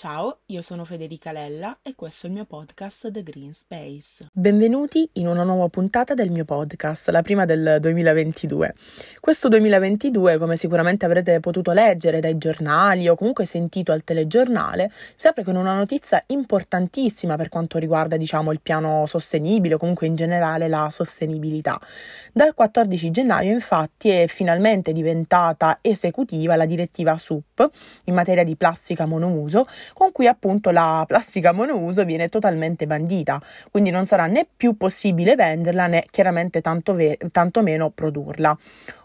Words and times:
Ciao, 0.00 0.38
io 0.46 0.62
sono 0.62 0.86
Federica 0.86 1.30
Lella 1.30 1.80
e 1.82 1.94
questo 1.94 2.24
è 2.24 2.30
il 2.30 2.34
mio 2.34 2.46
podcast 2.46 3.10
The 3.10 3.22
Green 3.22 3.52
Space. 3.52 4.28
Benvenuti 4.32 5.06
in 5.16 5.26
una 5.26 5.42
nuova 5.42 5.68
puntata 5.68 6.14
del 6.14 6.30
mio 6.30 6.46
podcast, 6.46 7.10
la 7.10 7.20
prima 7.20 7.44
del 7.44 7.76
2022. 7.82 8.72
Questo 9.20 9.48
2022, 9.48 10.38
come 10.38 10.56
sicuramente 10.56 11.04
avrete 11.04 11.38
potuto 11.40 11.72
leggere 11.72 12.20
dai 12.20 12.38
giornali 12.38 13.10
o 13.10 13.14
comunque 13.14 13.44
sentito 13.44 13.92
al 13.92 14.02
telegiornale, 14.02 14.90
si 15.16 15.26
apre 15.26 15.44
con 15.44 15.56
una 15.56 15.74
notizia 15.74 16.24
importantissima 16.28 17.36
per 17.36 17.50
quanto 17.50 17.76
riguarda, 17.76 18.16
diciamo, 18.16 18.52
il 18.52 18.62
piano 18.62 19.04
sostenibile 19.04 19.74
o 19.74 19.76
comunque 19.76 20.06
in 20.06 20.16
generale 20.16 20.66
la 20.66 20.88
sostenibilità. 20.90 21.78
Dal 22.32 22.54
14 22.54 23.10
gennaio, 23.10 23.52
infatti, 23.52 24.08
è 24.08 24.24
finalmente 24.28 24.94
diventata 24.94 25.80
esecutiva 25.82 26.56
la 26.56 26.64
direttiva 26.64 27.18
SUP 27.18 27.70
in 28.04 28.14
materia 28.14 28.44
di 28.44 28.56
plastica 28.56 29.04
monouso 29.04 29.66
con 29.92 30.12
cui 30.12 30.26
appunto 30.26 30.70
la 30.70 31.04
plastica 31.06 31.52
monouso 31.52 32.04
viene 32.04 32.28
totalmente 32.28 32.86
bandita, 32.86 33.40
quindi 33.70 33.90
non 33.90 34.06
sarà 34.06 34.26
né 34.26 34.46
più 34.56 34.76
possibile 34.76 35.34
venderla 35.34 35.86
né 35.86 36.04
chiaramente 36.10 36.60
tanto, 36.60 36.94
ve- 36.94 37.18
tanto 37.30 37.62
meno 37.62 37.90
produrla. 37.90 38.56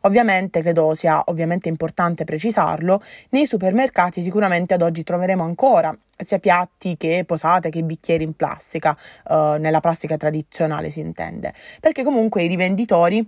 Ovviamente 0.01 0.61
credo 0.61 0.93
sia 0.95 1.23
ovviamente 1.27 1.69
importante 1.69 2.23
precisarlo, 2.23 3.01
nei 3.29 3.45
supermercati 3.45 4.21
sicuramente 4.21 4.73
ad 4.73 4.81
oggi 4.81 5.03
troveremo 5.03 5.43
ancora 5.43 5.95
sia 6.17 6.39
piatti 6.39 6.95
che 6.97 7.23
posate 7.25 7.69
che 7.69 7.83
bicchieri 7.83 8.23
in 8.23 8.33
plastica, 8.35 8.97
eh, 9.29 9.57
nella 9.59 9.79
plastica 9.79 10.15
tradizionale 10.17 10.89
si 10.89 10.99
intende, 10.99 11.53
perché 11.79 12.03
comunque 12.03 12.43
i 12.43 12.47
rivenditori 12.47 13.27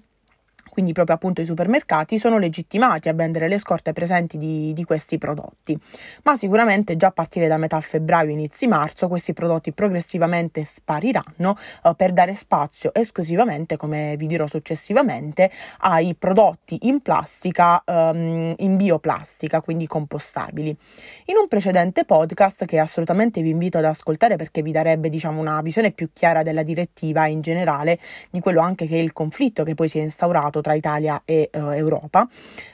quindi 0.77 0.93
proprio 0.93 1.15
appunto 1.15 1.41
i 1.41 1.45
supermercati, 1.45 2.19
sono 2.19 2.37
legittimati 2.37 3.09
a 3.09 3.13
vendere 3.13 3.47
le 3.47 3.57
scorte 3.57 3.93
presenti 3.93 4.37
di, 4.37 4.73
di 4.73 4.83
questi 4.83 5.17
prodotti. 5.17 5.75
Ma 6.21 6.37
sicuramente 6.37 6.95
già 6.95 7.07
a 7.07 7.11
partire 7.11 7.47
da 7.47 7.57
metà 7.57 7.81
febbraio, 7.81 8.29
inizi 8.29 8.67
marzo, 8.67 9.07
questi 9.07 9.33
prodotti 9.33 9.71
progressivamente 9.71 10.63
spariranno 10.63 11.57
eh, 11.83 11.93
per 11.95 12.13
dare 12.13 12.35
spazio 12.35 12.93
esclusivamente, 12.93 13.75
come 13.75 14.13
vi 14.19 14.27
dirò 14.27 14.45
successivamente, 14.45 15.49
ai 15.79 16.13
prodotti 16.13 16.77
in 16.83 17.01
plastica, 17.01 17.81
ehm, 17.83 18.53
in 18.57 18.75
bioplastica, 18.75 19.61
quindi 19.61 19.87
compostabili. 19.87 20.77
In 21.25 21.37
un 21.41 21.47
precedente 21.47 22.05
podcast 22.05 22.65
che 22.65 22.77
assolutamente 22.77 23.41
vi 23.41 23.49
invito 23.49 23.79
ad 23.79 23.85
ascoltare 23.85 24.35
perché 24.35 24.61
vi 24.61 24.71
darebbe 24.71 25.09
diciamo 25.09 25.41
una 25.41 25.59
visione 25.63 25.89
più 25.89 26.11
chiara 26.13 26.43
della 26.43 26.61
direttiva 26.61 27.25
in 27.25 27.41
generale, 27.41 27.97
di 28.29 28.39
quello 28.41 28.61
anche 28.61 28.85
che 28.85 28.97
è 28.97 29.01
il 29.01 29.11
conflitto 29.11 29.63
che 29.63 29.73
poi 29.73 29.87
si 29.87 29.97
è 29.97 30.03
instaurato 30.03 30.65
tra 30.67 30.73
Italia 30.73 31.21
e 31.23 31.49
uh, 31.53 31.69
Europa. 31.69 32.27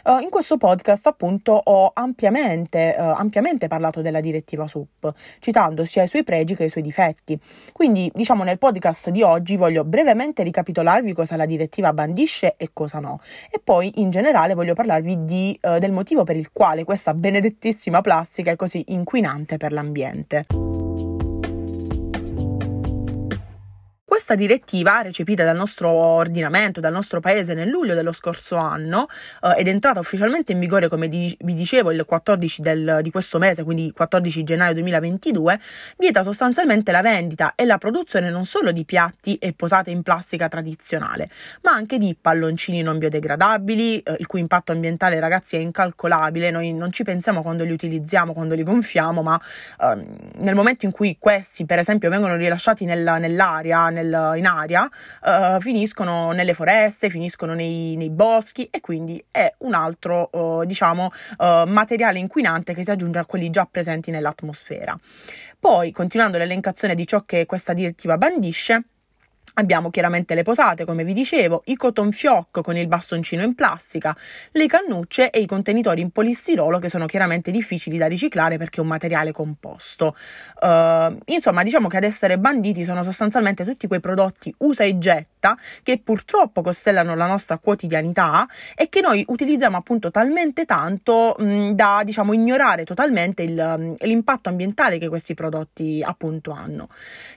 Uh, 0.04 0.20
in 0.20 0.30
questo 0.32 0.58
podcast 0.58 1.06
appunto 1.06 1.52
ho 1.52 1.92
ampiamente, 1.94 2.96
uh, 2.98 3.02
ampiamente 3.02 3.68
parlato 3.68 4.02
della 4.02 4.20
direttiva 4.20 4.68
SUP, 4.68 5.14
citando 5.38 5.86
sia 5.86 6.02
i 6.02 6.08
suoi 6.08 6.24
pregi 6.24 6.56
che 6.56 6.64
i 6.64 6.70
suoi 6.70 6.82
difetti. 6.82 7.40
Quindi 7.72 8.12
diciamo 8.12 8.44
nel 8.44 8.58
podcast 8.58 9.10
di 9.12 9.22
oggi 9.22 9.58
voglio 9.58 9.84
brevemente 9.84 10.42
ricapitolarvi 10.42 11.14
cosa 11.14 11.36
la 11.36 11.46
direttiva 11.46 11.94
bandisce 11.94 12.56
e 12.58 12.72
cosa 12.74 13.00
no 13.00 13.20
e 13.52 13.60
poi 13.64 13.92
in 13.96 14.10
generale 14.10 14.56
voglio 14.56 14.74
parlarvi 14.74 15.26
di, 15.26 15.58
del 15.62 15.92
motivo 15.92 16.24
per 16.24 16.36
il 16.36 16.50
quale 16.52 16.84
questa 16.84 17.14
benedettissima 17.14 18.02
plastica 18.02 18.50
è 18.50 18.56
così 18.56 18.84
inquinante 18.88 19.58
per 19.58 19.72
l'ambiente. 19.72 21.13
Questa 24.14 24.36
direttiva, 24.36 25.02
recepita 25.02 25.44
dal 25.44 25.56
nostro 25.56 25.90
ordinamento, 25.90 26.80
dal 26.80 26.92
nostro 26.92 27.20
paese 27.20 27.56
nel 27.56 27.68
luglio 27.68 27.96
dello 27.96 28.12
scorso 28.12 28.58
anno 28.58 29.08
eh, 29.42 29.56
ed 29.58 29.68
entrata 29.68 30.00
ufficialmente 30.00 30.52
in 30.52 30.60
vigore, 30.60 30.88
come 30.88 31.10
di, 31.10 31.36
vi 31.40 31.56
dicevo, 31.56 31.90
il 31.90 32.06
14 32.06 32.62
del, 32.62 33.00
di 33.02 33.10
questo 33.10 33.40
mese, 33.40 33.64
quindi 33.64 33.92
14 33.92 34.44
gennaio 34.44 34.74
2022, 34.74 35.60
vieta 35.98 36.22
sostanzialmente 36.22 36.92
la 36.92 37.02
vendita 37.02 37.54
e 37.56 37.66
la 37.66 37.80
produzione 37.80 38.30
non 38.30 38.46
solo 38.46 38.72
di 38.72 38.86
piatti 38.86 39.38
e 39.38 39.54
posate 39.54 39.90
in 39.90 40.04
plastica 40.04 40.48
tradizionale, 40.48 41.28
ma 41.64 41.72
anche 41.72 41.98
di 41.98 42.16
palloncini 42.16 42.84
non 42.84 43.00
biodegradabili, 43.00 43.98
eh, 43.98 44.16
il 44.20 44.28
cui 44.28 44.42
impatto 44.42 44.74
ambientale, 44.74 45.20
ragazzi, 45.20 45.56
è 45.56 45.60
incalcolabile. 45.60 46.52
Noi 46.52 46.72
non 46.72 46.92
ci 46.92 47.02
pensiamo 47.02 47.42
quando 47.42 47.64
li 47.64 47.72
utilizziamo, 47.72 48.34
quando 48.34 48.54
li 48.54 48.62
gonfiamo, 48.62 49.24
ma 49.24 49.42
eh, 49.82 50.06
nel 50.36 50.54
momento 50.54 50.86
in 50.86 50.92
cui 50.92 51.18
questi, 51.18 51.66
per 51.66 51.80
esempio, 51.80 52.12
vengono 52.12 52.36
rilasciati 52.36 52.86
nel, 52.86 53.16
nell'aria, 53.20 53.90
nel 53.90 54.02
nel, 54.04 54.38
in 54.38 54.46
aria, 54.46 54.90
uh, 55.24 55.60
finiscono 55.60 56.32
nelle 56.32 56.54
foreste, 56.54 57.10
finiscono 57.10 57.54
nei, 57.54 57.96
nei, 57.96 58.10
boschi 58.10 58.68
e 58.70 58.80
quindi 58.82 59.24
è 59.32 59.54
un 59.60 59.74
altro, 59.74 60.30
uh, 60.32 60.66
diciamo, 60.66 61.12
uh, 61.38 61.64
materiale 61.66 62.20
inquinante 62.20 62.74
che 62.74 62.84
si 62.84 62.92
aggiunge 62.92 63.20
a 63.20 63.26
quelli 63.26 63.50
già 63.50 63.68
presenti 63.70 64.12
nell'atmosfera. 64.12 64.98
Poi, 65.60 65.92
continuando 65.92 66.38
l'elencazione 66.38 66.94
di 66.94 67.08
ciò 67.08 67.24
che 67.26 67.46
questa 67.46 67.74
direttiva 67.74 68.18
bandisce, 68.18 68.84
Abbiamo 69.56 69.92
chiaramente 69.92 70.34
le 70.34 70.42
posate, 70.42 70.84
come 70.84 71.04
vi 71.04 71.14
dicevo, 71.14 71.62
i 71.66 71.76
cotton 71.76 72.12
fioc 72.12 72.62
con 72.62 72.76
il 72.76 72.88
bastoncino 72.88 73.44
in 73.44 73.54
plastica, 73.54 74.16
le 74.52 74.66
cannucce 74.66 75.30
e 75.30 75.42
i 75.42 75.46
contenitori 75.46 76.02
in 76.02 76.10
polistirolo 76.10 76.80
che 76.80 76.90
sono 76.90 77.06
chiaramente 77.06 77.52
difficili 77.52 77.98
da 77.98 78.08
riciclare 78.08 78.58
perché 78.58 78.80
è 78.80 78.82
un 78.82 78.88
materiale 78.88 79.32
composto. 79.32 80.16
Uh, 80.60 81.16
insomma, 81.26 81.62
diciamo 81.62 81.88
che 81.88 81.98
ad 81.98 82.04
essere 82.04 82.40
banditi 82.40 82.84
sono 82.84 83.04
sostanzialmente 83.04 83.64
tutti 83.64 83.86
quei 83.86 84.00
prodotti 84.00 84.54
usa 84.60 84.84
e 84.86 84.98
getta 84.98 85.33
che 85.84 86.00
purtroppo 86.00 86.62
costellano 86.62 87.16
la 87.16 87.28
nostra 87.28 87.58
quotidianità 87.58 88.48
e 88.76 88.90
che 88.90 89.02
noi 89.02 89.24
utilizziamo 89.28 89.78
appunto 89.78 90.12
talmente 90.12 90.66
tanto 90.66 91.36
mh, 91.38 91.72
da 91.72 92.02
diciamo 92.06 92.34
ignorare 92.34 92.84
totalmente 92.86 93.44
il, 93.44 93.96
l'impatto 94.00 94.50
ambientale 94.50 94.98
che 94.98 95.10
questi 95.10 95.34
prodotti 95.34 96.02
appunto 96.04 96.52
hanno. 96.52 96.88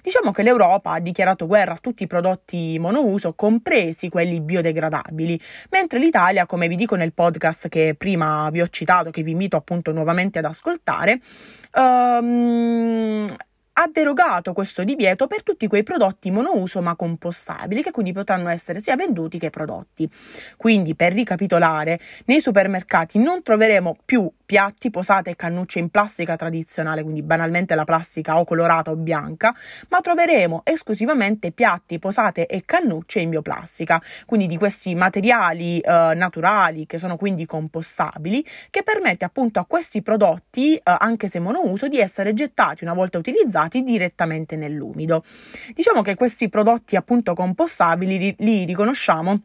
Diciamo 0.02 0.30
che 0.30 0.42
l'Europa 0.42 0.92
ha 0.92 1.00
dichiarato 1.00 1.46
guerra 1.46 1.72
a 1.72 1.78
tutti 1.80 2.04
i 2.04 2.06
prodotti 2.06 2.78
monouso, 2.78 3.34
compresi 3.34 4.08
quelli 4.08 4.40
biodegradabili, 4.40 5.40
mentre 5.70 5.98
l'Italia, 5.98 6.46
come 6.46 6.68
vi 6.68 6.76
dico 6.76 6.94
nel 6.94 7.12
podcast 7.12 7.68
che 7.68 7.94
prima 7.96 8.48
vi 8.50 8.60
ho 8.60 8.68
citato, 8.68 9.10
che 9.10 9.22
vi 9.22 9.32
invito 9.32 9.56
appunto 9.56 9.92
nuovamente 9.92 10.38
ad 10.38 10.44
ascoltare, 10.44 11.20
um, 11.74 13.26
ha 13.78 13.88
derogato 13.92 14.52
questo 14.54 14.84
divieto 14.84 15.26
per 15.26 15.42
tutti 15.42 15.66
quei 15.66 15.82
prodotti 15.82 16.30
monouso 16.30 16.80
ma 16.80 16.96
compostabili 16.96 17.82
che 17.82 17.90
quindi 17.90 18.12
potranno 18.12 18.48
essere 18.48 18.80
sia 18.80 18.96
venduti 18.96 19.38
che 19.38 19.50
prodotti. 19.50 20.10
Quindi 20.56 20.94
per 20.94 21.12
ricapitolare, 21.12 22.00
nei 22.26 22.40
supermercati 22.40 23.18
non 23.18 23.42
troveremo 23.42 23.98
più 24.04 24.30
piatti, 24.46 24.90
posate 24.90 25.30
e 25.30 25.36
cannucce 25.36 25.80
in 25.80 25.90
plastica 25.90 26.36
tradizionale, 26.36 27.02
quindi 27.02 27.22
banalmente 27.22 27.74
la 27.74 27.84
plastica 27.84 28.38
o 28.38 28.44
colorata 28.44 28.92
o 28.92 28.96
bianca, 28.96 29.54
ma 29.88 30.00
troveremo 30.00 30.62
esclusivamente 30.64 31.50
piatti, 31.50 31.98
posate 31.98 32.46
e 32.46 32.62
cannucce 32.64 33.20
in 33.20 33.30
bioplastica, 33.30 34.00
quindi 34.24 34.46
di 34.46 34.56
questi 34.56 34.94
materiali 34.94 35.80
eh, 35.80 36.12
naturali 36.14 36.86
che 36.86 36.98
sono 36.98 37.16
quindi 37.16 37.44
compostabili, 37.44 38.46
che 38.70 38.82
permette 38.82 39.24
appunto 39.24 39.58
a 39.58 39.66
questi 39.66 40.00
prodotti, 40.00 40.76
eh, 40.76 40.82
anche 40.84 41.28
se 41.28 41.40
monouso, 41.40 41.88
di 41.88 41.98
essere 41.98 42.32
gettati 42.32 42.84
una 42.84 42.94
volta 42.94 43.18
utilizzati 43.18 43.65
direttamente 43.68 44.56
nell'umido. 44.56 45.24
Diciamo 45.74 46.02
che 46.02 46.14
questi 46.14 46.48
prodotti 46.48 46.96
appunto 46.96 47.34
compostabili 47.34 48.18
li, 48.18 48.34
li 48.38 48.64
riconosciamo 48.64 49.40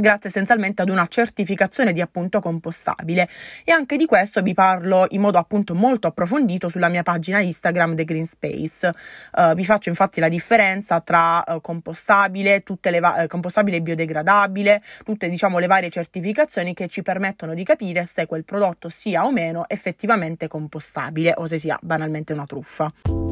grazie 0.00 0.28
essenzialmente 0.28 0.82
ad 0.82 0.90
una 0.90 1.06
certificazione 1.06 1.92
di 1.92 2.00
appunto 2.00 2.40
compostabile 2.40 3.28
e 3.64 3.72
anche 3.72 3.96
di 3.96 4.06
questo 4.06 4.42
vi 4.42 4.54
parlo 4.54 5.06
in 5.10 5.20
modo 5.20 5.38
appunto 5.38 5.74
molto 5.74 6.06
approfondito 6.06 6.68
sulla 6.68 6.88
mia 6.88 7.02
pagina 7.02 7.40
Instagram 7.40 7.94
The 7.94 8.04
Green 8.04 8.26
Space. 8.26 8.92
Uh, 9.32 9.54
vi 9.54 9.64
faccio 9.64 9.88
infatti 9.88 10.20
la 10.20 10.28
differenza 10.28 11.00
tra 11.00 11.42
uh, 11.46 11.60
compostabile, 11.60 12.62
va- 13.00 13.22
uh, 13.22 13.26
compostabile 13.26 13.78
e 13.78 13.82
biodegradabile, 13.82 14.82
tutte 15.04 15.28
diciamo 15.28 15.58
le 15.58 15.66
varie 15.66 15.90
certificazioni 15.90 16.74
che 16.74 16.88
ci 16.88 17.02
permettono 17.02 17.54
di 17.54 17.64
capire 17.64 18.04
se 18.04 18.26
quel 18.26 18.44
prodotto 18.44 18.88
sia 18.88 19.24
o 19.24 19.32
meno 19.32 19.68
effettivamente 19.68 20.48
compostabile 20.48 21.34
o 21.36 21.46
se 21.46 21.58
sia 21.58 21.78
banalmente 21.80 22.32
una 22.32 22.46
truffa. 22.46 23.27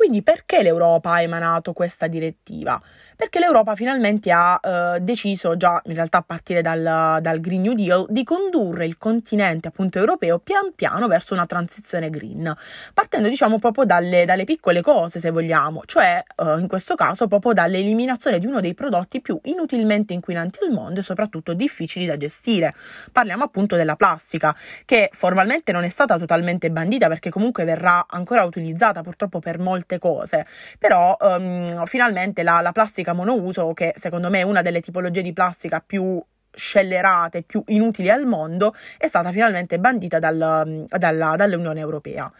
Quindi 0.00 0.22
perché 0.22 0.62
l'Europa 0.62 1.10
ha 1.12 1.20
emanato 1.20 1.74
questa 1.74 2.06
direttiva? 2.06 2.80
Perché 3.20 3.38
l'Europa 3.38 3.74
finalmente 3.74 4.32
ha 4.32 4.58
eh, 4.62 5.00
deciso 5.02 5.54
già 5.58 5.78
in 5.84 5.94
realtà 5.94 6.18
a 6.18 6.22
partire 6.22 6.62
dal, 6.62 7.18
dal, 7.20 7.38
Green 7.38 7.60
New 7.60 7.74
Deal 7.74 8.06
di 8.08 8.24
condurre 8.24 8.86
il 8.86 8.96
continente 8.96 9.68
appunto 9.68 9.98
europeo 9.98 10.38
pian 10.38 10.72
piano 10.74 11.06
verso 11.06 11.34
una 11.34 11.44
transizione 11.44 12.08
green, 12.08 12.56
partendo 12.94 13.28
diciamo 13.28 13.58
proprio 13.58 13.84
dalle, 13.84 14.24
dalle 14.24 14.44
piccole 14.44 14.80
cose 14.80 15.20
se 15.20 15.28
vogliamo, 15.28 15.82
cioè 15.84 16.22
eh, 16.34 16.60
in 16.60 16.66
questo 16.66 16.94
caso 16.94 17.26
proprio 17.28 17.52
dall'eliminazione 17.52 18.38
di 18.38 18.46
uno 18.46 18.60
dei 18.60 18.72
prodotti 18.72 19.20
più 19.20 19.38
inutilmente 19.42 20.14
inquinanti 20.14 20.60
al 20.62 20.70
mondo 20.70 21.00
e 21.00 21.02
soprattutto 21.02 21.52
difficili 21.52 22.06
da 22.06 22.16
gestire. 22.16 22.74
Parliamo 23.12 23.44
appunto 23.44 23.76
della 23.76 23.96
plastica, 23.96 24.56
che 24.86 25.10
formalmente 25.12 25.72
non 25.72 25.84
è 25.84 25.90
stata 25.90 26.16
totalmente 26.16 26.70
bandita 26.70 27.06
perché 27.08 27.28
comunque 27.28 27.64
verrà 27.64 28.06
ancora 28.08 28.44
utilizzata 28.44 29.02
purtroppo 29.02 29.40
per 29.40 29.58
molte 29.58 29.98
cose, 29.98 30.46
però 30.78 31.18
ehm, 31.20 31.84
finalmente 31.84 32.42
la, 32.42 32.62
la 32.62 32.72
plastica 32.72 33.08
plastica 33.10 33.12
monouso, 33.12 33.72
che 33.74 33.94
secondo 33.96 34.30
me 34.30 34.40
è 34.40 34.42
una 34.42 34.62
delle 34.62 34.80
tipologie 34.80 35.22
di 35.22 35.32
plastica 35.32 35.82
più 35.84 36.22
scellerate 36.52 37.42
più 37.42 37.62
inutili 37.68 38.10
al 38.10 38.26
mondo, 38.26 38.74
è 38.98 39.06
stata 39.06 39.30
finalmente 39.30 39.78
bandita 39.78 40.18
dal, 40.18 40.86
dalla, 40.88 41.36
dall'Unione 41.36 41.80
Europea. 41.80 42.30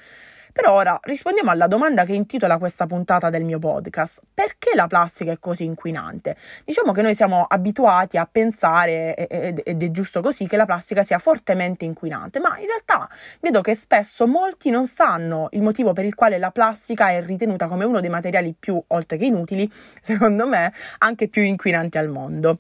Però 0.53 0.73
ora 0.75 0.99
rispondiamo 1.03 1.51
alla 1.51 1.67
domanda 1.67 2.05
che 2.05 2.13
intitola 2.13 2.59
questa 2.59 2.87
puntata 2.87 3.31
del 3.31 3.45
mio 3.45 3.59
podcast. 3.59 4.23
Perché 4.33 4.71
la 4.75 4.87
plastica 4.87 5.33
è 5.33 5.39
così 5.39 5.65
inquinante? 5.65 6.37
Diciamo 6.65 6.93
che 6.93 7.03
noi 7.03 7.15
siamo 7.15 7.45
abituati 7.49 8.17
a 8.17 8.29
pensare, 8.31 9.15
ed 9.15 9.83
è 9.83 9.91
giusto 9.91 10.21
così, 10.21 10.47
che 10.47 10.57
la 10.57 10.67
plastica 10.67 11.03
sia 11.03 11.19
fortemente 11.19 11.85
inquinante, 11.85 12.41
ma 12.41 12.59
in 12.59 12.67
realtà 12.67 13.09
vedo 13.41 13.61
che 13.61 13.75
spesso 13.75 14.27
molti 14.27 14.71
non 14.71 14.87
sanno 14.87 15.49
il 15.53 15.63
motivo 15.63 15.93
per 15.93 16.05
il 16.05 16.15
quale 16.15 16.39
la 16.39 16.51
plastica 16.51 17.11
è 17.11 17.23
ritenuta 17.25 17.69
come 17.69 17.85
uno 17.85 18.01
dei 18.01 18.11
materiali 18.11 18.55
più, 18.59 18.83
oltre 18.89 19.17
che 19.17 19.25
inutili, 19.27 19.71
secondo 20.01 20.47
me, 20.47 20.73
anche 20.99 21.29
più 21.29 21.43
inquinanti 21.43 21.99
al 21.99 22.09
mondo. 22.09 22.59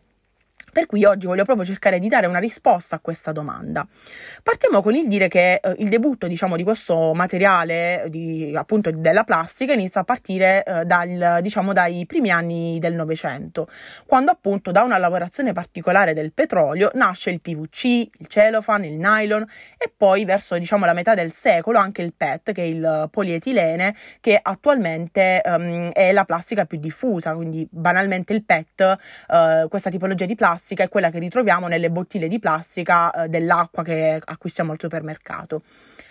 Per 0.72 0.86
cui 0.86 1.04
oggi 1.04 1.26
voglio 1.26 1.44
proprio 1.44 1.64
cercare 1.64 1.98
di 1.98 2.08
dare 2.08 2.26
una 2.26 2.38
risposta 2.38 2.96
a 2.96 3.00
questa 3.00 3.32
domanda. 3.32 3.86
Partiamo 4.42 4.82
con 4.82 4.94
il 4.94 5.08
dire 5.08 5.28
che 5.28 5.60
eh, 5.62 5.74
il 5.78 5.88
debutto, 5.88 6.26
diciamo, 6.26 6.56
di 6.56 6.62
questo 6.62 7.12
materiale, 7.14 8.06
di, 8.08 8.52
appunto 8.54 8.90
della 8.90 9.24
plastica, 9.24 9.72
inizia 9.72 10.02
a 10.02 10.04
partire 10.04 10.62
eh, 10.62 10.84
dal, 10.84 11.38
diciamo, 11.42 11.72
dai 11.72 12.06
primi 12.06 12.30
anni 12.30 12.78
del 12.78 12.94
Novecento, 12.94 13.68
quando 14.06 14.30
appunto 14.30 14.70
da 14.70 14.82
una 14.82 14.98
lavorazione 14.98 15.52
particolare 15.52 16.14
del 16.14 16.32
petrolio 16.32 16.90
nasce 16.94 17.30
il 17.30 17.40
PVC, 17.40 17.84
il 17.84 18.26
cellophane, 18.28 18.86
il 18.86 18.98
nylon 18.98 19.44
e 19.76 19.92
poi 19.94 20.24
verso, 20.24 20.56
diciamo, 20.56 20.84
la 20.84 20.92
metà 20.92 21.14
del 21.14 21.32
secolo 21.32 21.78
anche 21.78 22.02
il 22.02 22.12
PET, 22.16 22.52
che 22.52 22.62
è 22.62 22.66
il 22.66 23.08
polietilene, 23.10 23.94
che 24.20 24.38
attualmente 24.40 25.42
um, 25.44 25.90
è 25.90 26.12
la 26.12 26.24
plastica 26.24 26.64
più 26.64 26.78
diffusa, 26.78 27.34
quindi 27.34 27.66
banalmente 27.70 28.32
il 28.32 28.44
PET, 28.44 28.98
uh, 29.28 29.68
questa 29.68 29.90
tipologia 29.90 30.26
di 30.26 30.34
plastica, 30.34 30.58
plastica 30.60 30.84
è 30.84 30.88
quella 30.90 31.08
che 31.08 31.18
ritroviamo 31.18 31.68
nelle 31.68 31.90
bottiglie 31.90 32.28
di 32.28 32.38
plastica 32.38 33.10
eh, 33.10 33.28
dell'acqua 33.28 33.82
che 33.82 34.20
acquistiamo 34.22 34.72
al 34.72 34.78
supermercato. 34.78 35.62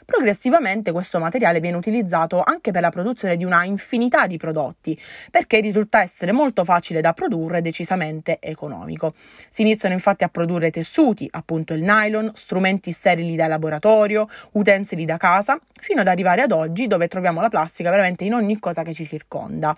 Progressivamente 0.04 0.92
questo 0.92 1.20
materiale 1.20 1.60
viene 1.60 1.78
utilizzato 1.78 2.42
anche 2.44 2.72
per 2.72 2.82
la 2.82 2.90
produzione 2.90 3.38
di 3.38 3.46
una 3.46 3.64
infinità 3.64 4.26
di 4.26 4.38
prodotti, 4.38 5.00
perché 5.30 5.60
risulta 5.60 6.02
essere 6.02 6.32
molto 6.32 6.64
facile 6.64 7.00
da 7.00 7.14
produrre 7.14 7.60
e 7.60 7.62
decisamente 7.62 8.40
economico. 8.42 9.14
Si 9.50 9.62
iniziano 9.62 9.94
infatti 9.94 10.24
a 10.24 10.30
produrre 10.30 10.72
tessuti, 10.72 11.28
appunto 11.30 11.76
il 11.76 11.84
nylon, 11.84 12.32
strumenti 12.34 12.92
sterili 12.92 13.36
da 13.36 13.46
laboratorio, 13.46 14.28
utensili 14.54 15.06
da 15.06 15.18
casa, 15.18 15.60
fino 15.80 16.02
ad 16.02 16.08
arrivare 16.08 16.42
ad 16.42 16.54
oggi 16.54 16.88
dove 16.88 17.08
troviamo 17.08 17.40
la 17.40 17.50
plastica 17.50 17.92
veramente 17.92 18.24
in 18.24 18.34
ogni 18.34 18.58
cosa 18.58 18.82
che 18.82 18.96
ci 18.96 19.06
circonda. 19.06 19.78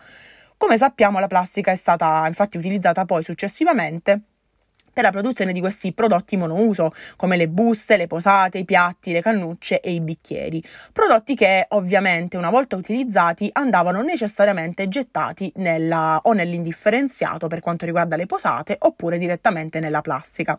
Come 0.56 0.78
sappiamo 0.78 1.20
la 1.20 1.28
plastica 1.28 1.72
è 1.72 1.76
stata 1.76 2.26
infatti 2.26 2.56
utilizzata 2.56 3.04
poi 3.04 3.22
successivamente 3.22 4.22
per 4.94 5.04
la 5.04 5.12
produzione 5.12 5.54
di 5.54 5.60
questi 5.60 5.94
prodotti 5.94 6.38
monouso, 6.38 6.94
come 7.16 7.38
le 7.38 7.48
buste, 7.48 7.98
le 7.98 8.08
posate, 8.08 8.58
i 8.58 8.66
piatti, 8.66 9.12
le 9.12 9.22
cannucce 9.22 9.80
e 9.80 9.92
i 9.92 10.02
bicchieri. 10.02 10.64
Prodotti 10.92 11.36
che 11.36 11.66
ovviamente 11.70 12.38
una 12.38 12.50
volta 12.50 12.76
utilizzati 12.76 13.50
andavano 13.54 14.02
necessariamente 14.02 14.88
gettati 14.88 15.52
nella, 15.56 16.20
o 16.24 16.34
nell'indifferenziato 16.34 17.48
per 17.48 17.60
quanto 17.62 17.86
riguarda 17.86 18.16
le 18.16 18.26
posate 18.26 18.76
oppure 18.80 19.18
direttamente 19.18 19.80
nella 19.80 20.02
plastica. 20.02 20.58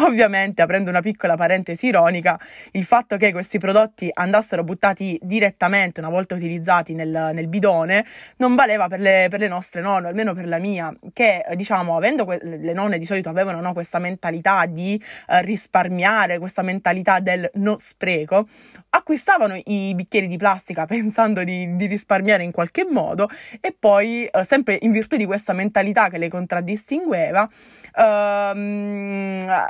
Ovviamente, 0.00 0.62
aprendo 0.62 0.90
una 0.90 1.00
piccola 1.00 1.36
parentesi 1.36 1.86
ironica, 1.86 2.38
il 2.72 2.84
fatto 2.84 3.16
che 3.16 3.32
questi 3.32 3.58
prodotti 3.58 4.10
andassero 4.12 4.64
buttati 4.64 5.18
direttamente 5.22 6.00
una 6.00 6.08
volta 6.08 6.34
utilizzati 6.34 6.94
nel, 6.94 7.30
nel 7.32 7.48
bidone 7.48 8.06
non 8.36 8.54
valeva 8.54 8.88
per 8.88 9.00
le, 9.00 9.26
per 9.28 9.40
le 9.40 9.48
nostre 9.48 9.80
nonne, 9.80 10.08
almeno 10.08 10.34
per 10.34 10.46
la 10.46 10.58
mia, 10.58 10.94
che 11.12 11.44
diciamo 11.54 11.96
avendo 11.96 12.24
que- 12.24 12.40
le 12.42 12.72
nonne 12.72 12.98
di 12.98 13.04
solito 13.04 13.28
avevano 13.28 13.57
avevano 13.58 13.60
no, 13.60 13.72
questa 13.72 13.98
mentalità 13.98 14.66
di 14.66 15.00
eh, 15.28 15.42
risparmiare, 15.42 16.38
questa 16.38 16.62
mentalità 16.62 17.20
del 17.20 17.48
no 17.54 17.76
spreco, 17.78 18.48
acquistavano 18.90 19.60
i 19.64 19.92
bicchieri 19.94 20.26
di 20.26 20.36
plastica 20.36 20.86
pensando 20.86 21.44
di, 21.44 21.76
di 21.76 21.86
risparmiare 21.86 22.42
in 22.42 22.52
qualche 22.52 22.86
modo 22.88 23.28
e 23.60 23.74
poi, 23.78 24.26
eh, 24.26 24.44
sempre 24.44 24.78
in 24.80 24.92
virtù 24.92 25.16
di 25.16 25.26
questa 25.26 25.52
mentalità 25.52 26.08
che 26.08 26.18
le 26.18 26.28
contraddistingueva, 26.28 27.48
ehm, 27.96 29.66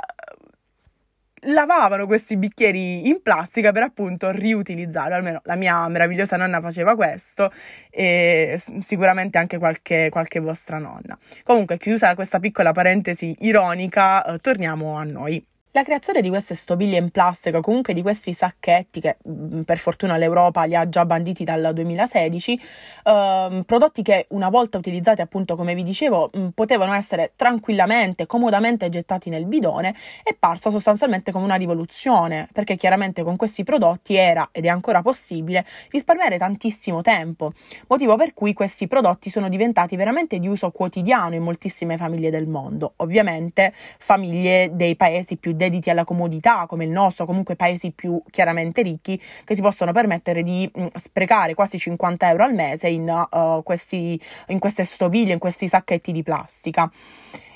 lavavano 1.43 2.05
questi 2.05 2.37
bicchieri 2.37 3.07
in 3.07 3.21
plastica 3.21 3.71
per 3.71 3.83
appunto 3.83 4.31
riutilizzare, 4.31 5.13
almeno 5.13 5.41
la 5.43 5.55
mia 5.55 5.87
meravigliosa 5.87 6.37
nonna 6.37 6.61
faceva 6.61 6.95
questo 6.95 7.51
e 7.89 8.61
sicuramente 8.81 9.37
anche 9.37 9.57
qualche, 9.57 10.09
qualche 10.09 10.39
vostra 10.39 10.77
nonna. 10.77 11.17
Comunque, 11.43 11.77
chiusa 11.77 12.15
questa 12.15 12.39
piccola 12.39 12.71
parentesi 12.71 13.35
ironica, 13.39 14.23
eh, 14.25 14.37
torniamo 14.39 14.95
a 14.95 15.03
noi. 15.03 15.48
La 15.73 15.83
creazione 15.83 16.21
di 16.21 16.29
queste 16.29 16.55
stoviglie 16.55 16.97
in 16.97 17.11
plastica, 17.11 17.61
comunque 17.61 17.93
di 17.93 18.01
questi 18.01 18.33
sacchetti 18.33 18.99
che 18.99 19.17
mm, 19.29 19.61
per 19.61 19.77
fortuna 19.77 20.17
l'Europa 20.17 20.63
li 20.63 20.73
ha 20.73 20.89
già 20.89 21.05
banditi 21.05 21.43
dal 21.43 21.69
2016, 21.75 22.59
ehm, 23.03 23.63
prodotti 23.67 24.01
che 24.01 24.25
una 24.29 24.49
volta 24.49 24.79
utilizzati 24.79 25.21
appunto 25.21 25.55
come 25.55 25.75
vi 25.75 25.83
dicevo 25.83 26.31
mm, 26.35 26.47
potevano 26.55 26.93
essere 26.93 27.33
tranquillamente, 27.35 28.25
comodamente 28.25 28.89
gettati 28.89 29.29
nel 29.29 29.45
bidone, 29.45 29.93
è 30.23 30.33
parsa 30.33 30.71
sostanzialmente 30.71 31.31
come 31.31 31.45
una 31.45 31.53
rivoluzione, 31.53 32.49
perché 32.51 32.75
chiaramente 32.75 33.21
con 33.23 33.35
questi 33.35 33.63
prodotti 33.63 34.15
era 34.15 34.49
ed 34.51 34.65
è 34.65 34.69
ancora 34.69 35.03
possibile 35.03 35.63
risparmiare 35.91 36.39
tantissimo 36.39 37.01
tempo, 37.01 37.53
motivo 37.89 38.15
per 38.15 38.33
cui 38.33 38.53
questi 38.53 38.87
prodotti 38.87 39.29
sono 39.29 39.47
diventati 39.47 39.95
veramente 39.95 40.39
di 40.39 40.47
uso 40.47 40.71
quotidiano 40.71 41.35
in 41.35 41.43
moltissime 41.43 41.95
famiglie 41.95 42.31
del 42.31 42.47
mondo, 42.47 42.93
ovviamente 42.95 43.71
famiglie 43.99 44.71
dei 44.73 44.95
paesi 44.95 45.37
più 45.37 45.57
dediti 45.59 45.89
alla 45.89 46.05
comodità 46.05 46.65
come 46.65 46.85
il 46.85 46.89
nostro, 46.89 47.25
comunque 47.25 47.55
paesi 47.57 47.91
più 47.91 48.21
chiaramente 48.31 48.81
ricchi 48.81 49.21
che 49.43 49.55
si 49.55 49.61
possono 49.61 49.91
permettere 49.91 50.41
di 50.41 50.69
mh, 50.73 50.81
mm, 50.81 50.87
sprecare 50.95 51.53
quasi 51.53 51.77
50 51.77 52.29
euro 52.29 52.43
al 52.45 52.53
mese 52.53 52.87
in, 52.87 53.27
uh, 53.29 53.61
questi, 53.61 54.19
in 54.47 54.59
queste 54.59 54.85
stoviglie, 54.85 55.33
in 55.33 55.39
questi 55.39 55.67
sacchetti 55.67 56.11
di 56.11 56.23
plastica. 56.23 56.89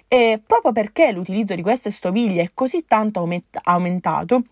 E 0.07 0.39
proprio 0.45 0.73
perché 0.73 1.11
l'utilizzo 1.11 1.55
di 1.55 1.63
queste 1.63 1.89
stoviglie 1.89 2.43
è 2.43 2.49
così 2.53 2.85
tanto 2.85 3.27
aumentato, 3.63 4.43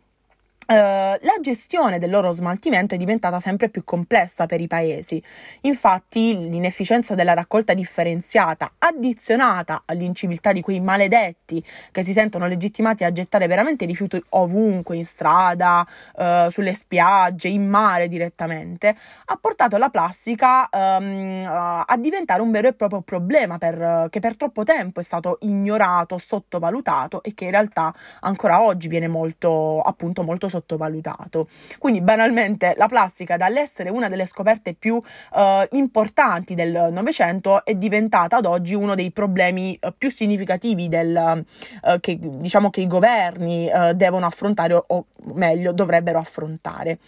Uh, 0.67 0.73
la 0.73 1.35
gestione 1.41 1.97
del 1.97 2.09
loro 2.09 2.31
smaltimento 2.31 2.95
è 2.95 2.97
diventata 2.97 3.41
sempre 3.41 3.67
più 3.67 3.83
complessa 3.83 4.45
per 4.45 4.61
i 4.61 4.67
paesi. 4.67 5.21
Infatti, 5.61 6.49
l'inefficienza 6.49 7.13
della 7.13 7.33
raccolta 7.33 7.73
differenziata, 7.73 8.71
addizionata 8.77 9.81
all'inciviltà 9.85 10.53
di 10.53 10.61
quei 10.61 10.79
maledetti 10.79 11.62
che 11.91 12.03
si 12.03 12.13
sentono 12.13 12.47
legittimati 12.47 13.03
a 13.03 13.12
gettare 13.12 13.47
veramente 13.47 13.83
rifiuti 13.86 14.24
ovunque, 14.29 14.95
in 14.95 15.03
strada, 15.03 15.86
uh, 16.15 16.50
sulle 16.50 16.74
spiagge, 16.74 17.50
in 17.50 17.67
mare 17.67 18.07
direttamente, 18.07 18.95
ha 19.25 19.38
portato 19.41 19.75
la 19.75 19.89
plastica 19.89 20.69
um, 20.71 21.43
a 21.86 21.97
diventare 21.97 22.41
un 22.41 22.51
vero 22.51 22.69
e 22.69 22.74
proprio 22.74 23.01
problema 23.01 23.57
per, 23.57 24.07
che 24.09 24.21
per 24.21 24.38
troppo 24.38 24.63
tempo 24.63 25.01
è 25.01 25.03
stato 25.03 25.38
ignorato, 25.41 26.17
sottovalutato 26.17 27.24
e 27.24 27.33
che 27.33 27.45
in 27.45 27.51
realtà 27.51 27.93
ancora 28.21 28.62
oggi 28.62 28.88
viene 28.88 29.09
molto, 29.09 29.81
appunto, 29.81 30.24
molto 30.24 30.47
sottovalutato 30.47 30.59
sottovalutato. 30.62 31.48
Quindi 31.77 32.01
banalmente 32.01 32.74
la 32.77 32.88
plastica 32.88 33.38
dall'essere 33.38 33.89
una 33.89 34.08
delle 34.08 34.25
scoperte 34.25 34.74
più 34.74 35.01
eh, 35.36 35.68
importanti 35.72 36.56
del 36.56 36.89
Novecento 36.91 37.65
è 37.65 37.74
diventata 37.75 38.38
ad 38.38 38.46
oggi 38.46 38.74
uno 38.74 38.96
dei 38.96 39.12
problemi 39.12 39.77
eh, 39.80 39.94
più 39.98 40.10
significativi 40.12 40.88
del, 40.88 41.44
eh, 41.84 42.00
che 42.00 42.18
diciamo 42.20 42.70
che 42.70 42.82
i 42.82 42.88
governi 42.88 43.70
eh, 43.70 43.94
devono 43.96 44.25
affrontare 44.25 44.74
o, 44.74 44.84
o 44.88 45.06
meglio 45.34 45.74
dovrebbero 45.74 46.20
affrontare. 46.20 47.00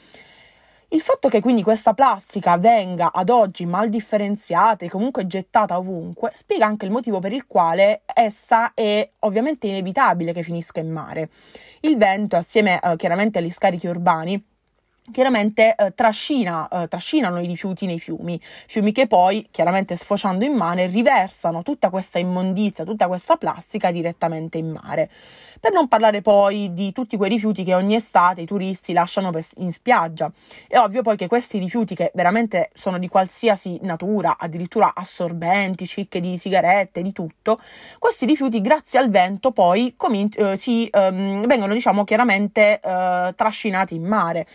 Il 0.94 1.02
fatto 1.02 1.28
che 1.28 1.42
quindi 1.42 1.64
questa 1.64 1.96
plastica 1.96 2.56
venga 2.58 3.12
ad 3.12 3.32
oggi 3.32 3.66
mal 3.66 3.90
differenziata 3.90 4.86
e 4.86 4.90
comunque 4.90 5.26
gettata 5.26 5.76
ovunque 5.76 6.30
spiega 6.36 6.68
anche 6.68 6.86
il 6.86 6.92
motivo 6.92 7.18
per 7.18 7.32
il 7.32 7.48
quale 7.48 8.04
essa 8.06 8.76
è 8.76 9.10
ovviamente 9.22 9.66
inevitabile 9.66 10.34
che 10.34 10.44
finisca 10.44 10.80
in 10.82 10.92
mare. 10.92 11.32
Il 11.80 11.98
vento, 11.98 12.36
assieme 12.36 12.80
eh, 12.80 12.96
chiaramente 12.96 13.40
agli 13.40 13.50
scarichi 13.50 13.88
urbani, 13.88 14.40
chiaramente 15.12 15.76
eh, 15.76 15.94
trascina, 15.94 16.68
eh, 16.68 16.88
trascinano 16.88 17.42
i 17.42 17.46
rifiuti 17.46 17.86
nei 17.86 18.00
fiumi, 18.00 18.40
fiumi 18.68 18.92
che 18.92 19.08
poi, 19.08 19.48
chiaramente 19.52 19.96
sfociando 19.96 20.46
in 20.46 20.54
mare, 20.54 20.88
riversano 20.88 21.62
tutta 21.64 21.90
questa 21.90 22.20
immondizia, 22.20 22.84
tutta 22.84 23.08
questa 23.08 23.36
plastica 23.36 23.92
direttamente 23.92 24.58
in 24.58 24.70
mare. 24.70 25.10
Per 25.60 25.72
non 25.72 25.88
parlare 25.88 26.22
poi 26.22 26.74
di 26.74 26.92
tutti 26.92 27.16
quei 27.16 27.30
rifiuti 27.30 27.64
che 27.64 27.74
ogni 27.74 27.96
estate 27.96 28.42
i 28.42 28.46
turisti 28.46 28.92
lasciano 28.92 29.32
in 29.58 29.72
spiaggia. 29.72 30.30
È 30.68 30.78
ovvio 30.78 31.02
poi 31.02 31.16
che 31.16 31.28
questi 31.28 31.58
rifiuti, 31.58 31.96
che 31.96 32.12
veramente 32.16 32.70
sono 32.74 33.00
di 33.00 33.08
qualsiasi 33.08 33.80
natura, 33.84 34.36
addirittura 34.38 34.92
assorbenti, 34.94 35.88
cicche 35.88 36.20
di 36.20 36.38
sigarette, 36.38 37.02
di 37.02 37.14
tutto, 37.14 37.62
questi 37.98 38.26
rifiuti, 38.26 38.60
grazie 38.60 39.00
al 39.00 39.10
vento, 39.10 39.52
poi 39.52 39.94
comin- 39.96 40.30
eh, 40.36 40.58
si, 40.58 40.86
ehm, 40.92 41.48
vengono, 41.48 41.74
diciamo, 41.74 42.04
chiaramente 42.04 42.82
eh, 42.82 43.34
trascinati 43.34 43.96
in 43.96 44.04
mare. 44.04 44.46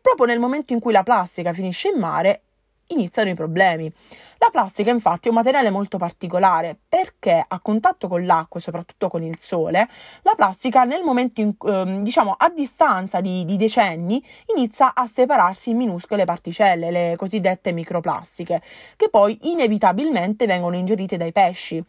Proprio 0.00 0.26
nel 0.26 0.38
momento 0.38 0.72
in 0.72 0.80
cui 0.80 0.92
la 0.92 1.02
plastica 1.02 1.52
finisce 1.52 1.88
in 1.88 1.98
mare, 1.98 2.42
iniziano 2.88 3.30
i 3.30 3.34
problemi. 3.34 3.92
La 4.38 4.50
plastica 4.50 4.90
infatti 4.90 5.26
è 5.26 5.30
un 5.30 5.36
materiale 5.36 5.70
molto 5.70 5.98
particolare 5.98 6.76
perché 6.88 7.44
a 7.46 7.60
contatto 7.60 8.08
con 8.08 8.24
l'acqua 8.26 8.58
e 8.58 8.62
soprattutto 8.62 9.08
con 9.08 9.22
il 9.22 9.38
sole, 9.38 9.88
la 10.22 10.34
plastica 10.34 10.84
nel 10.84 11.02
momento 11.02 11.40
in, 11.40 11.54
eh, 11.64 12.02
diciamo 12.02 12.34
a 12.36 12.48
distanza 12.50 13.20
di, 13.20 13.44
di 13.44 13.56
decenni 13.56 14.22
inizia 14.54 14.94
a 14.94 15.06
separarsi 15.06 15.70
in 15.70 15.76
minuscole 15.76 16.24
particelle, 16.24 16.90
le 16.90 17.14
cosiddette 17.16 17.72
microplastiche, 17.72 18.60
che 18.96 19.08
poi 19.08 19.38
inevitabilmente 19.42 20.46
vengono 20.46 20.76
ingerite 20.76 21.16
dai 21.16 21.32
pesci. 21.32 21.84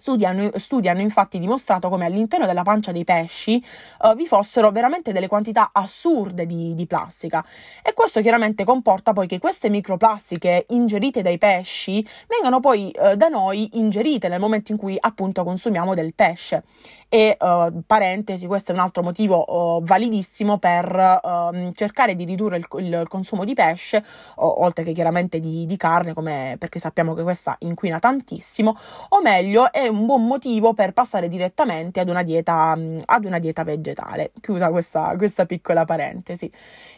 Studi 0.00 0.24
hanno, 0.24 0.50
studi 0.54 0.88
hanno, 0.88 1.00
infatti 1.00 1.40
dimostrato 1.40 1.88
come 1.88 2.06
all'interno 2.06 2.46
della 2.46 2.62
pancia 2.62 2.92
dei 2.92 3.02
pesci 3.02 3.60
uh, 4.02 4.14
vi 4.14 4.28
fossero 4.28 4.70
veramente 4.70 5.10
delle 5.10 5.26
quantità 5.26 5.70
assurde 5.72 6.46
di, 6.46 6.72
di, 6.76 6.86
plastica. 6.86 7.44
E 7.82 7.92
questo 7.94 8.20
chiaramente 8.20 8.62
comporta 8.62 9.12
poi 9.12 9.26
che 9.26 9.40
queste 9.40 9.68
microplastiche 9.68 10.66
ingerite 10.68 11.20
dai 11.20 11.36
pesci 11.36 12.06
vengano 12.28 12.60
poi 12.60 12.94
uh, 12.94 13.16
da 13.16 13.26
noi 13.26 13.70
ingerite 13.72 14.28
nel 14.28 14.38
momento 14.38 14.70
in 14.70 14.78
cui 14.78 14.96
appunto 15.00 15.42
consumiamo 15.42 15.94
del 15.94 16.14
pesce 16.14 16.62
e 17.10 17.36
uh, 17.40 17.82
parentesi, 17.86 18.46
questo 18.46 18.72
è 18.72 18.74
un 18.74 18.80
altro 18.80 19.02
motivo 19.02 19.76
uh, 19.76 19.82
validissimo 19.82 20.58
per 20.58 21.20
uh, 21.22 21.72
cercare 21.72 22.14
di 22.14 22.24
ridurre 22.24 22.58
il, 22.58 22.66
il, 22.80 23.04
consumo 23.08 23.44
di 23.44 23.54
pesce, 23.54 24.04
oltre 24.36 24.84
che 24.84 24.92
chiaramente 24.92 25.40
di, 25.40 25.64
di 25.64 25.76
carne, 25.76 26.12
perché 26.58 26.78
sappiamo 26.78 27.14
che 27.14 27.22
questa 27.22 27.56
inquina 27.60 27.98
tantissimo, 27.98 28.76
o 29.10 29.22
meglio 29.22 29.72
è 29.72 29.88
un 29.88 30.04
buon 30.04 30.26
motivo 30.26 30.74
per 30.74 30.92
passare 30.92 31.28
direttamente 31.28 32.00
ad 32.00 32.10
una 32.10 32.22
dieta, 32.22 32.74
um, 32.76 33.00
ad 33.04 33.24
una 33.24 33.38
dieta 33.38 33.64
vegetale. 33.64 34.32
Chiusa 34.40 34.68
questa, 34.68 35.14
questa 35.16 35.46
piccola 35.46 35.84
parentesi. 35.86 36.50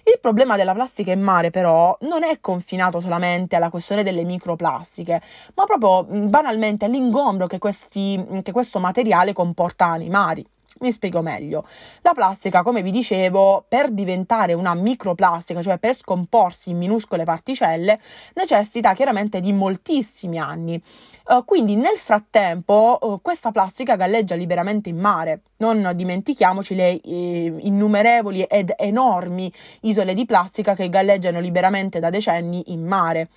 Il 0.02 0.18
problema 0.20 0.56
della 0.56 0.74
plastica 0.74 1.12
in 1.12 1.20
mare 1.20 1.50
però 1.50 1.96
non 2.00 2.24
è 2.24 2.40
confinato 2.40 3.00
solamente 3.00 3.54
alla 3.54 3.70
questione 3.70 4.02
delle 4.02 4.24
microplastiche, 4.24 5.22
ma 5.54 5.64
proprio 5.64 6.04
banalmente 6.28 6.86
all'ingombro 6.86 7.46
che, 7.46 7.58
questi, 7.58 8.22
che 8.42 8.50
questo 8.50 8.80
materiale 8.80 9.32
comporta 9.32 9.99
animali. 10.00 10.44
Mi 10.80 10.92
spiego 10.92 11.20
meglio. 11.20 11.66
La 12.00 12.12
plastica, 12.12 12.62
come 12.62 12.82
vi 12.82 12.90
dicevo, 12.90 13.66
per 13.68 13.90
diventare 13.90 14.54
una 14.54 14.72
microplastica, 14.74 15.60
cioè 15.60 15.78
per 15.78 15.94
scomporsi 15.94 16.70
in 16.70 16.78
minuscole 16.78 17.24
particelle, 17.24 18.00
necessita 18.34 18.94
chiaramente 18.94 19.40
di 19.40 19.52
moltissimi 19.52 20.38
anni. 20.38 20.80
Uh, 21.26 21.44
quindi 21.44 21.76
nel 21.76 21.98
frattempo 21.98 22.98
uh, 23.00 23.20
questa 23.20 23.50
plastica 23.50 23.96
galleggia 23.96 24.36
liberamente 24.36 24.88
in 24.88 24.98
mare. 24.98 25.42
Non 25.60 25.92
dimentichiamoci 25.94 26.74
le 26.74 27.00
eh, 27.00 27.54
innumerevoli 27.58 28.42
ed 28.42 28.72
enormi 28.76 29.52
isole 29.82 30.14
di 30.14 30.24
plastica 30.24 30.74
che 30.74 30.88
galleggiano 30.88 31.38
liberamente 31.38 32.00
da 32.00 32.10
decenni 32.10 32.72
in 32.72 32.86
mare 32.86 33.28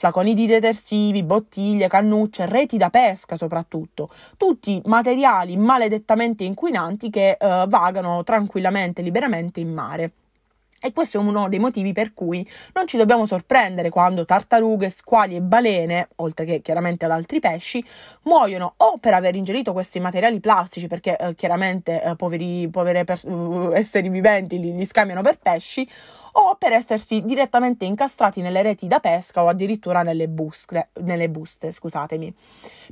flaconi 0.00 0.32
di 0.32 0.46
detersivi, 0.46 1.22
bottiglie, 1.22 1.86
cannucce, 1.86 2.46
reti 2.46 2.78
da 2.78 2.88
pesca 2.88 3.36
soprattutto, 3.36 4.10
tutti 4.38 4.80
materiali 4.86 5.58
maledettamente 5.58 6.42
inquinanti 6.44 7.10
che 7.10 7.36
eh, 7.38 7.64
vagano 7.68 8.22
tranquillamente, 8.22 9.02
liberamente 9.02 9.60
in 9.60 9.72
mare. 9.74 10.12
E 10.82 10.94
questo 10.94 11.18
è 11.18 11.20
uno 11.20 11.46
dei 11.50 11.58
motivi 11.58 11.92
per 11.92 12.14
cui 12.14 12.48
non 12.72 12.86
ci 12.86 12.96
dobbiamo 12.96 13.26
sorprendere 13.26 13.90
quando 13.90 14.24
tartarughe, 14.24 14.88
squali 14.88 15.36
e 15.36 15.42
balene, 15.42 16.08
oltre 16.16 16.46
che 16.46 16.62
chiaramente 16.62 17.04
ad 17.04 17.10
altri 17.10 17.38
pesci, 17.38 17.84
muoiono 18.22 18.72
o 18.78 18.96
per 18.96 19.12
aver 19.12 19.34
ingerito 19.34 19.74
questi 19.74 20.00
materiali 20.00 20.40
plastici, 20.40 20.86
perché 20.86 21.18
eh, 21.18 21.34
chiaramente 21.34 22.02
eh, 22.02 22.16
poveri, 22.16 22.66
povere 22.70 23.04
pers- 23.04 23.24
uh, 23.24 23.72
esseri 23.74 24.08
viventi 24.08 24.58
li, 24.58 24.74
li 24.74 24.86
scambiano 24.86 25.20
per 25.20 25.38
pesci, 25.38 25.86
o 26.32 26.56
per 26.58 26.72
essersi 26.72 27.22
direttamente 27.24 27.84
incastrati 27.84 28.40
nelle 28.40 28.62
reti 28.62 28.86
da 28.86 29.00
pesca 29.00 29.42
o 29.42 29.48
addirittura 29.48 30.02
nelle, 30.02 30.28
buscle, 30.28 30.90
nelle 31.00 31.28
buste. 31.28 31.72
Scusatemi. 31.72 32.34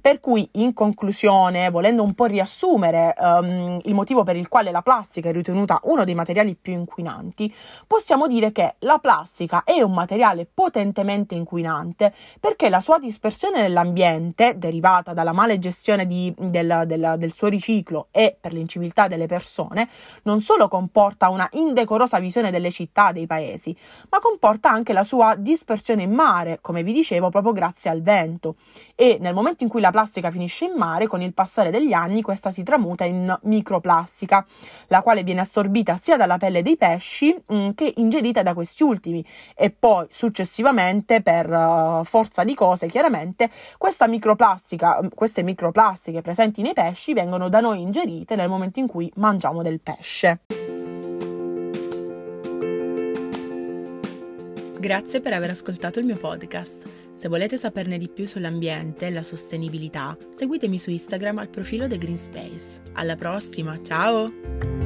Per 0.01 0.21
cui, 0.21 0.49
in 0.55 0.73
conclusione, 0.75 1.71
volendo 1.71 2.03
un 2.03 2.15
po' 2.15 2.27
riassumere 2.27 3.15
um, 3.19 3.81
il 3.83 3.95
motivo 3.95 4.23
per 4.23 4.37
il 4.37 4.49
quale 4.49 4.71
la 4.71 4.83
plastica 4.83 5.29
è 5.29 5.33
ritenuta 5.33 5.81
uno 5.85 6.05
dei 6.05 6.15
materiali 6.15 6.55
più 6.55 6.73
inquinanti, 6.73 7.53
possiamo 7.87 8.27
dire 8.27 8.53
che 8.53 8.77
la 8.81 8.99
plastica 8.99 9.65
è 9.65 9.81
un 9.83 9.93
materiale 9.93 10.49
potentemente 10.53 11.35
inquinante 11.35 12.15
perché 12.39 12.69
la 12.69 12.81
sua 12.81 12.99
dispersione 12.99 13.61
nell'ambiente, 13.61 14.57
derivata 14.57 15.13
dalla 15.13 15.33
male 15.33 15.59
gestione 15.59 16.07
di, 16.07 16.33
del, 16.39 16.85
del, 16.87 17.15
del 17.19 17.35
suo 17.35 17.49
riciclo 17.49 18.09
e 18.11 18.37
per 18.39 18.53
l'inciviltà 18.53 19.09
delle 19.09 19.27
persone, 19.27 19.89
non 20.23 20.41
solo 20.41 20.69
comporta 20.69 21.29
una 21.29 21.49
indecorosa 21.53 22.19
visione 22.19 22.51
delle 22.51 22.71
città, 22.71 23.13
dei 23.13 23.27
paesi, 23.29 23.77
ma 24.11 24.19
comporta 24.19 24.69
anche 24.69 24.93
la 24.93 25.05
sua 25.05 25.37
dispersione 25.37 26.03
in 26.03 26.13
mare, 26.13 26.59
come 26.61 26.83
vi 26.83 26.93
dicevo, 26.93 27.31
proprio 27.31 27.53
grazie 27.53 27.91
al 27.91 28.03
vento. 28.03 28.57
E 28.97 29.19
nel 29.21 29.35
momento 29.35 29.63
in 29.63 29.69
cui 29.69 29.81
la 29.81 29.93
plastica 29.93 30.33
finisce 30.33 30.65
in 30.65 30.73
mare, 30.77 31.07
con 31.07 31.23
il 31.23 31.33
passare 31.33 31.71
degli 31.71 31.93
anni 31.93 32.23
questa 32.23 32.51
si 32.51 32.65
tramuta 32.65 33.05
in 33.05 33.33
microplastica, 33.43 34.45
la 34.89 35.03
quale 35.03 35.23
viene 35.23 35.43
assorbita 35.43 35.97
sia 35.97 36.17
dalla 36.17 36.39
pelle 36.39 36.63
dei 36.63 36.77
pesci 36.77 37.33
mh, 37.33 37.57
mm, 37.57 37.71
che 37.75 37.93
ingerita 37.97 38.43
da 38.43 38.55
questi 38.55 38.83
ultimi 38.83 39.25
e 39.55 39.71
poi 39.71 40.07
successivamente 40.09 41.23
per 41.23 41.49
uh, 41.49 42.05
forza 42.05 42.43
di 42.45 42.55
cose 42.55 42.89
chiaramente 42.89 43.51
mm, 43.51 45.09
queste 45.15 45.43
microplastiche 45.43 46.23
presenti 46.23 46.63
nei 46.63 46.73
pesci 46.73 47.13
vengono 47.13 47.49
da 47.49 47.61
noi 47.61 47.81
ingerite 47.81 48.37
nel 48.37 48.49
momento 48.49 48.79
in 48.81 48.87
cui 48.87 49.11
mangiamo 49.17 49.63
del 49.63 49.81
pesce. 49.81 50.68
Grazie 54.79 55.21
per 55.21 55.33
aver 55.33 55.51
ascoltato 55.51 55.99
il 55.99 56.05
mio 56.05 56.17
podcast. 56.17 56.87
Se 57.11 57.29
volete 57.29 57.59
saperne 57.59 57.99
di 57.99 58.09
più 58.09 58.27
sull'ambiente 58.27 59.07
e 59.07 59.11
la 59.11 59.25
sostenibilità, 59.25 60.17
seguitemi 60.31 60.79
su 60.79 60.91
Instagram 60.91 61.39
al 61.39 61.49
profilo 61.49 61.89
The 61.89 61.99
Green 61.99 62.17
Space. 62.17 62.81
Alla 62.93 63.17
prossima, 63.17 63.77
ciao! 63.83 64.78